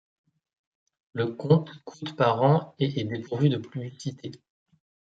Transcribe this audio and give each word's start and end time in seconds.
Le 1.13 1.27
compte 1.27 1.69
coûte 1.85 2.15
par 2.15 2.41
an 2.41 2.73
et 2.79 2.99
est 3.01 3.03
dépourvu 3.03 3.49
de 3.49 3.57
publicité. 3.57 4.31